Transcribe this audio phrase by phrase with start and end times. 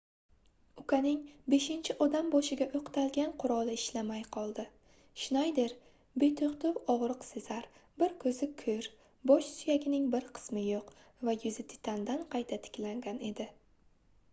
[0.83, 1.17] ukaning
[1.53, 4.65] beshinchi odam boshiga oʻqtalgan quroli ishlamay qoldi
[5.25, 5.75] shnayder
[6.25, 7.69] betoʻxtov ogʻriq sezar
[8.03, 8.89] bir koʻzi koʻr
[9.35, 10.91] bosh suyagining bir qismi yoʻq
[11.29, 13.47] va yuzi titandan qayta tiklangan edi